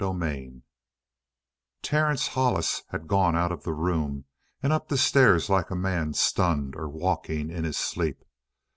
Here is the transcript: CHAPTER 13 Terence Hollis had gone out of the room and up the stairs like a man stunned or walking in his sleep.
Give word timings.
CHAPTER 0.01 0.17
13 0.19 0.63
Terence 1.83 2.27
Hollis 2.29 2.81
had 2.89 3.05
gone 3.07 3.35
out 3.35 3.51
of 3.51 3.61
the 3.61 3.71
room 3.73 4.25
and 4.63 4.73
up 4.73 4.87
the 4.87 4.97
stairs 4.97 5.47
like 5.47 5.69
a 5.69 5.75
man 5.75 6.15
stunned 6.15 6.75
or 6.75 6.89
walking 6.89 7.51
in 7.51 7.65
his 7.65 7.77
sleep. 7.77 8.25